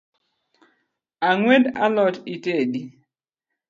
Ang’wed 1.29 1.65
a 1.83 1.87
lot 1.95 2.15
itedi? 2.33 2.81